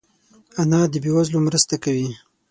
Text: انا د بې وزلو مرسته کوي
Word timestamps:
انا 0.61 0.79
د 0.91 0.95
بې 1.03 1.11
وزلو 1.15 1.39
مرسته 1.47 1.75
کوي 1.83 2.09